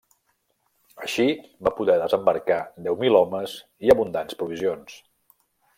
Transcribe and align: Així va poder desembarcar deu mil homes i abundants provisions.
Així 1.07 1.25
va 1.67 1.73
poder 1.81 1.97
desembarcar 2.05 2.59
deu 2.87 2.99
mil 3.05 3.19
homes 3.23 3.57
i 3.89 3.95
abundants 3.97 4.41
provisions. 4.41 4.99